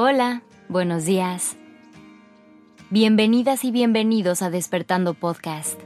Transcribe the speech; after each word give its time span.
Hola, 0.00 0.42
buenos 0.68 1.06
días. 1.06 1.56
Bienvenidas 2.88 3.64
y 3.64 3.72
bienvenidos 3.72 4.42
a 4.42 4.48
Despertando 4.48 5.12
Podcast. 5.12 5.76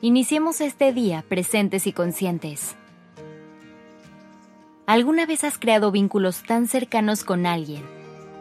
Iniciemos 0.00 0.60
este 0.60 0.92
día 0.92 1.24
presentes 1.28 1.88
y 1.88 1.92
conscientes. 1.92 2.76
¿Alguna 4.86 5.26
vez 5.26 5.42
has 5.42 5.58
creado 5.58 5.90
vínculos 5.90 6.44
tan 6.44 6.68
cercanos 6.68 7.24
con 7.24 7.46
alguien 7.46 7.82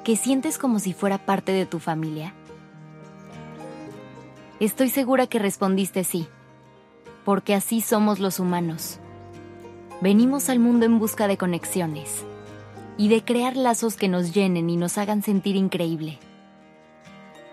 que 0.03 0.15
sientes 0.15 0.59
como 0.59 0.77
si 0.77 0.93
fuera 0.93 1.25
parte 1.25 1.51
de 1.51 1.65
tu 1.65 1.79
familia? 1.79 2.35
Estoy 4.59 4.89
segura 4.89 5.25
que 5.25 5.39
respondiste 5.39 6.03
sí, 6.03 6.27
porque 7.25 7.55
así 7.55 7.81
somos 7.81 8.19
los 8.19 8.39
humanos. 8.39 8.99
Venimos 9.99 10.47
al 10.49 10.59
mundo 10.59 10.85
en 10.85 10.99
busca 10.99 11.27
de 11.27 11.39
conexiones 11.39 12.23
y 12.97 13.07
de 13.07 13.23
crear 13.23 13.55
lazos 13.55 13.95
que 13.95 14.07
nos 14.07 14.33
llenen 14.33 14.69
y 14.69 14.77
nos 14.77 14.97
hagan 14.97 15.23
sentir 15.23 15.55
increíble. 15.55 16.19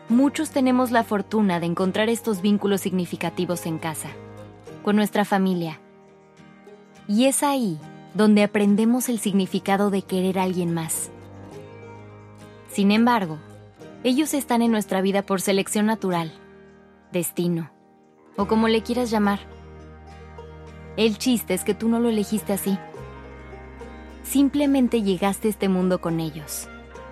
Muchos 0.08 0.50
tenemos 0.50 0.90
la 0.90 1.04
fortuna 1.04 1.60
de 1.60 1.66
encontrar 1.66 2.08
estos 2.08 2.42
vínculos 2.42 2.80
significativos 2.80 3.64
en 3.66 3.78
casa, 3.78 4.08
con 4.82 4.96
nuestra 4.96 5.24
familia. 5.24 5.78
Y 7.06 7.26
es 7.26 7.42
ahí 7.42 7.78
donde 8.14 8.42
aprendemos 8.42 9.08
el 9.08 9.20
significado 9.20 9.90
de 9.90 10.02
querer 10.02 10.38
a 10.38 10.42
alguien 10.42 10.74
más. 10.74 11.10
Sin 12.68 12.90
embargo, 12.90 13.38
ellos 14.02 14.34
están 14.34 14.62
en 14.62 14.72
nuestra 14.72 15.00
vida 15.00 15.22
por 15.22 15.40
selección 15.40 15.86
natural, 15.86 16.32
destino, 17.12 17.70
o 18.36 18.46
como 18.46 18.68
le 18.68 18.82
quieras 18.82 19.10
llamar. 19.10 19.40
El 20.96 21.18
chiste 21.18 21.54
es 21.54 21.64
que 21.64 21.74
tú 21.74 21.88
no 21.88 22.00
lo 22.00 22.08
elegiste 22.08 22.52
así. 22.52 22.78
Simplemente 24.30 25.02
llegaste 25.02 25.48
a 25.48 25.50
este 25.50 25.68
mundo 25.68 26.00
con 26.00 26.20
ellos 26.20 26.68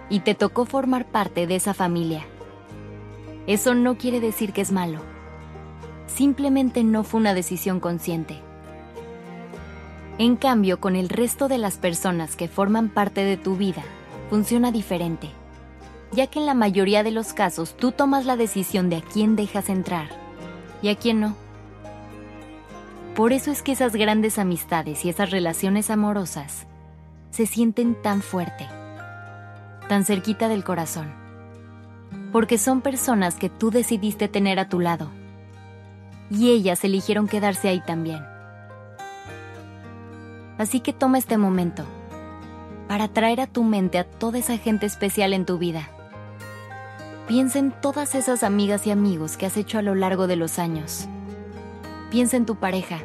y 0.09 0.21
te 0.21 0.37
tocó 0.37 0.67
formar 0.67 1.05
parte 1.05 1.49
de 1.49 1.57
esa 1.57 1.75
familia. 1.75 2.25
Eso 3.49 3.75
no 3.75 3.99
quiere 3.99 4.21
decir 4.21 4.53
que 4.53 4.61
es 4.61 4.71
malo. 4.71 5.01
Simplemente 6.07 6.85
no 6.85 7.03
fue 7.03 7.19
una 7.19 7.35
decisión 7.35 7.81
consciente. 7.81 8.39
En 10.19 10.37
cambio, 10.37 10.79
con 10.79 10.95
el 10.95 11.09
resto 11.09 11.49
de 11.49 11.59
las 11.59 11.77
personas 11.77 12.37
que 12.37 12.47
forman 12.47 12.89
parte 12.89 13.25
de 13.25 13.37
tu 13.37 13.57
vida, 13.57 13.83
funciona 14.31 14.71
diferente, 14.71 15.29
ya 16.13 16.29
que 16.29 16.39
en 16.39 16.47
la 16.47 16.55
mayoría 16.55 17.03
de 17.03 17.11
los 17.11 17.33
casos 17.33 17.77
tú 17.77 17.91
tomas 17.91 18.27
la 18.27 18.37
decisión 18.37 18.91
de 18.91 18.99
a 18.99 19.01
quién 19.01 19.35
dejas 19.35 19.71
entrar 19.71 20.09
y 20.83 20.91
a 20.91 20.95
quién 20.95 21.19
no. 21.19 21.35
Por 23.17 23.33
eso 23.33 23.51
es 23.51 23.63
que 23.63 23.73
esas 23.73 23.97
grandes 23.97 24.39
amistades 24.39 25.05
y 25.05 25.09
esas 25.09 25.33
relaciones 25.33 25.91
amorosas 25.91 26.68
se 27.31 27.47
sienten 27.47 28.01
tan 28.03 28.23
fuerte, 28.23 28.67
tan 29.89 30.05
cerquita 30.05 30.49
del 30.49 30.65
corazón, 30.65 31.13
porque 32.33 32.59
son 32.59 32.81
personas 32.81 33.37
que 33.37 33.49
tú 33.49 33.71
decidiste 33.71 34.29
tener 34.29 34.59
a 34.59 34.69
tu 34.69 34.81
lado 34.81 35.11
y 36.31 36.51
ellas 36.51 36.85
eligieron 36.85 37.29
quedarse 37.29 37.69
ahí 37.69 37.81
también. 37.81 38.25
Así 40.59 40.81
que 40.81 40.93
toma 40.93 41.19
este 41.19 41.39
momento 41.39 41.85
para 42.89 43.09
traer 43.09 43.41
a 43.41 43.47
tu 43.47 43.63
mente 43.63 43.99
a 43.99 44.05
toda 44.05 44.39
esa 44.39 44.59
gente 44.59 44.87
especial 44.87 45.33
en 45.33 45.47
tu 45.47 45.59
vida. 45.59 45.89
Piensa 47.29 47.59
en 47.59 47.71
todas 47.71 48.15
esas 48.15 48.43
amigas 48.43 48.87
y 48.87 48.91
amigos 48.91 49.37
que 49.37 49.47
has 49.47 49.57
hecho 49.57 49.79
a 49.79 49.83
lo 49.83 49.95
largo 49.95 50.27
de 50.27 50.37
los 50.37 50.59
años. 50.59 51.07
Piensa 52.11 52.39
en 52.39 52.47
tu 52.47 52.57
pareja. 52.57 53.01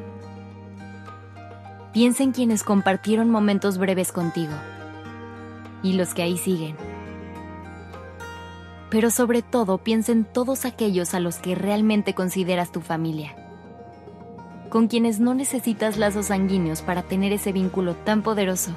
Piensa 1.94 2.24
en 2.24 2.32
quienes 2.32 2.64
compartieron 2.64 3.30
momentos 3.30 3.78
breves 3.78 4.12
contigo 4.12 4.54
y 5.81 5.94
los 5.94 6.14
que 6.14 6.24
ahí 6.24 6.38
siguen. 6.38 6.76
Pero 8.90 9.09
sobre 9.12 9.42
todo 9.42 9.78
piensa 9.78 10.12
en 10.12 10.26
todos 10.26 10.66
aquellos 10.66 11.14
a 11.14 11.20
los 11.20 11.38
que 11.38 11.56
realmente 11.56 12.14
consideras 12.14 12.72
tu 12.72 12.82
familia 12.82 13.36
con 14.74 14.88
quienes 14.88 15.20
no 15.20 15.36
necesitas 15.36 15.98
lazos 15.98 16.26
sanguíneos 16.26 16.82
para 16.82 17.03
tener 17.03 17.32
ese 17.32 17.52
vínculo 17.52 17.94
tan 17.94 18.24
poderoso. 18.24 18.72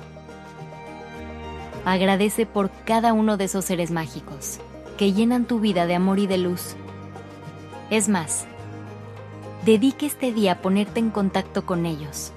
Agradece 1.87 2.44
por 2.44 2.71
cada 2.84 3.15
uno 3.15 3.38
de 3.38 3.44
esos 3.44 3.65
seres 3.65 3.91
mágicos 3.91 4.59
que 4.99 5.15
llenan 5.15 5.47
tu 5.47 5.59
vida 5.59 5.87
de 5.87 5.94
amor 5.94 6.19
y 6.19 6.26
de 6.26 6.37
luz. 6.37 6.76
Es 7.88 8.10
más, 8.10 8.44
dedique 9.65 10.05
este 10.05 10.34
día 10.34 10.53
a 10.53 10.60
ponerte 10.60 11.00
en 11.00 11.09
contacto 11.09 11.65
con 11.65 11.87
ellos. 11.87 12.34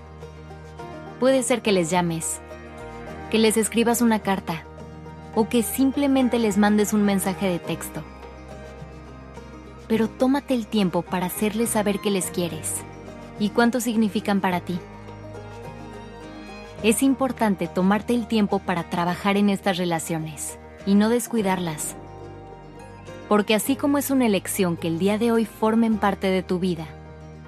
Puede 1.20 1.44
ser 1.44 1.62
que 1.62 1.74
les 1.74 1.90
llames, 1.90 2.40
que 3.30 3.40
les 3.40 3.58
escribas 3.58 4.02
una 4.02 4.20
carta 4.20 4.64
o 5.36 5.50
que 5.50 5.64
simplemente 5.64 6.40
les 6.40 6.58
mandes 6.58 6.94
un 6.94 7.04
mensaje 7.04 7.48
de 7.48 7.60
texto. 7.60 8.02
Pero 9.90 10.08
tómate 10.08 10.54
el 10.54 10.66
tiempo 10.66 11.02
para 11.02 11.26
hacerles 11.26 11.72
saber 11.72 12.00
que 12.00 12.10
les 12.10 12.32
quieres 12.32 12.76
y 13.38 13.50
cuánto 13.50 13.82
significan 13.82 14.40
para 14.40 14.62
ti. 14.62 14.80
Es 16.84 17.04
importante 17.04 17.68
tomarte 17.68 18.16
el 18.16 18.28
tiempo 18.28 18.60
para 18.60 18.90
trabajar 18.90 19.36
en 19.36 19.50
estas 19.50 19.78
relaciones 19.78 20.58
y 20.86 20.96
no 20.96 21.10
descuidarlas. 21.10 21.96
Porque 23.28 23.56
así 23.56 23.76
como 23.76 23.98
es 23.98 24.10
una 24.10 24.26
elección 24.26 24.78
que 24.78 24.88
el 24.88 25.00
día 25.00 25.18
de 25.18 25.34
hoy 25.34 25.46
formen 25.46 25.98
parte 25.98 26.28
de 26.28 26.44
tu 26.44 26.60
vida, 26.60 26.88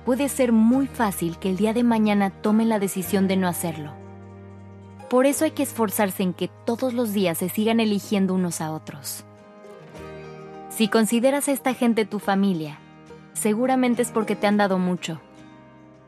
puede 0.06 0.30
ser 0.30 0.52
muy 0.52 0.88
fácil 0.88 1.38
que 1.38 1.50
el 1.50 1.58
día 1.58 1.74
de 1.74 1.84
mañana 1.84 2.30
tomen 2.30 2.70
la 2.70 2.80
decisión 2.80 3.28
de 3.28 3.38
no 3.38 3.48
hacerlo. 3.48 3.94
Por 5.10 5.26
eso 5.26 5.46
hay 5.46 5.52
que 5.52 5.64
esforzarse 5.64 6.24
en 6.24 6.34
que 6.34 6.50
todos 6.66 6.94
los 6.94 7.14
días 7.14 7.38
se 7.38 7.50
sigan 7.50 7.80
eligiendo 7.80 8.34
unos 8.34 8.62
a 8.62 8.72
otros. 8.72 9.26
Si 10.70 10.88
consideras 10.88 11.48
a 11.48 11.52
esta 11.52 11.74
gente 11.74 12.06
tu 12.06 12.20
familia, 12.20 12.80
seguramente 13.34 14.02
es 14.02 14.12
porque 14.12 14.36
te 14.36 14.48
han 14.48 14.58
dado 14.58 14.80
mucho 14.80 15.20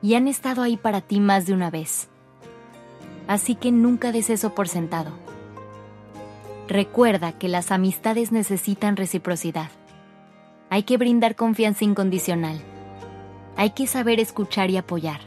y 0.01 0.15
han 0.15 0.27
estado 0.27 0.61
ahí 0.61 0.77
para 0.77 1.01
ti 1.01 1.19
más 1.19 1.45
de 1.45 1.53
una 1.53 1.69
vez. 1.69 2.07
Así 3.27 3.55
que 3.55 3.71
nunca 3.71 4.11
des 4.11 4.29
eso 4.29 4.55
por 4.55 4.67
sentado. 4.67 5.11
Recuerda 6.67 7.33
que 7.33 7.49
las 7.49 7.71
amistades 7.71 8.31
necesitan 8.31 8.95
reciprocidad. 8.95 9.69
Hay 10.69 10.83
que 10.83 10.97
brindar 10.97 11.35
confianza 11.35 11.83
incondicional. 11.83 12.61
Hay 13.63 13.69
que 13.69 13.87
saber 13.87 14.19
escuchar 14.19 14.69
y 14.71 14.75
apoyar. 14.75 15.21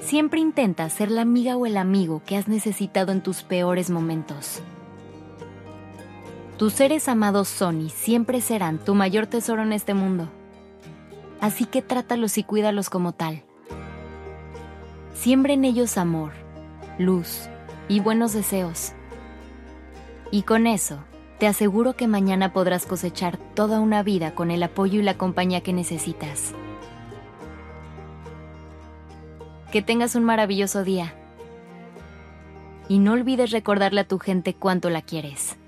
Siempre 0.00 0.40
intenta 0.40 0.88
ser 0.88 1.10
la 1.10 1.20
amiga 1.20 1.54
o 1.54 1.66
el 1.66 1.76
amigo 1.76 2.22
que 2.24 2.34
has 2.34 2.48
necesitado 2.48 3.12
en 3.12 3.22
tus 3.22 3.42
peores 3.42 3.90
momentos. 3.90 4.62
Tus 6.56 6.72
seres 6.72 7.06
amados 7.06 7.48
son 7.48 7.82
y 7.82 7.90
siempre 7.90 8.40
serán 8.40 8.78
tu 8.78 8.94
mayor 8.94 9.26
tesoro 9.26 9.64
en 9.64 9.74
este 9.74 9.92
mundo 9.92 10.30
así 11.42 11.66
que 11.66 11.82
trátalos 11.82 12.38
y 12.38 12.42
cuídalos 12.42 12.88
como 12.88 13.12
tal. 13.12 13.42
Siembra 15.14 15.52
en 15.52 15.66
ellos 15.66 15.98
amor, 15.98 16.32
luz 16.98 17.50
y 17.86 18.00
buenos 18.00 18.32
deseos. 18.32 18.92
Y 20.30 20.42
con 20.42 20.66
eso, 20.66 21.00
te 21.38 21.46
aseguro 21.46 21.96
que 21.96 22.08
mañana 22.08 22.54
podrás 22.54 22.86
cosechar 22.86 23.36
toda 23.54 23.78
una 23.78 24.02
vida 24.02 24.34
con 24.34 24.50
el 24.50 24.62
apoyo 24.62 25.00
y 25.00 25.02
la 25.02 25.18
compañía 25.18 25.60
que 25.60 25.74
necesitas. 25.74 26.54
Que 29.72 29.82
tengas 29.82 30.14
un 30.14 30.24
maravilloso 30.24 30.82
día. 30.82 31.12
Y 32.88 32.98
no 32.98 33.12
olvides 33.12 33.50
recordarle 33.50 34.00
a 34.00 34.08
tu 34.08 34.18
gente 34.18 34.54
cuánto 34.54 34.88
la 34.88 35.02
quieres. 35.02 35.58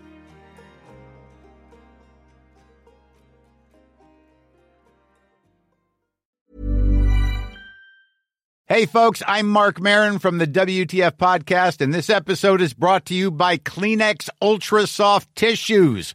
Hey, 8.72 8.86
folks, 8.86 9.20
I'm 9.26 9.48
Mark 9.48 9.80
Marin 9.80 10.20
from 10.20 10.38
the 10.38 10.46
WTF 10.46 11.16
Podcast, 11.16 11.80
and 11.80 11.92
this 11.92 12.08
episode 12.08 12.60
is 12.62 12.72
brought 12.72 13.04
to 13.06 13.14
you 13.14 13.32
by 13.32 13.58
Kleenex 13.58 14.28
Ultra 14.40 14.86
Soft 14.86 15.34
Tissues, 15.34 16.14